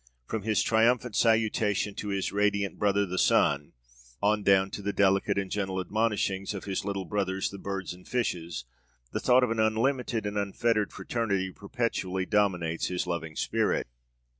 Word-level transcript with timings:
From 0.25 0.41
his 0.41 0.63
triumphant 0.63 1.15
salutation 1.15 1.93
to 1.93 2.07
his 2.07 2.31
radiant 2.31 2.79
'brother 2.79 3.05
the 3.05 3.19
sun,' 3.19 3.73
on 4.19 4.41
down 4.41 4.71
to 4.71 4.81
the 4.81 4.91
delicate 4.91 5.37
and 5.37 5.51
gentle 5.51 5.79
admonishings 5.79 6.55
of 6.55 6.63
his 6.63 6.83
'little 6.83 7.05
brothers' 7.05 7.51
the 7.51 7.59
birds 7.59 7.93
and 7.93 8.07
fishes, 8.07 8.65
the 9.11 9.19
thought 9.19 9.43
of 9.43 9.51
an 9.51 9.59
unlimited 9.59 10.25
and 10.25 10.39
unfettered 10.39 10.91
fraternity 10.91 11.51
perpetually 11.51 12.25
dominates 12.25 12.87
his 12.87 13.05
loving 13.05 13.35
spirit. 13.35 13.85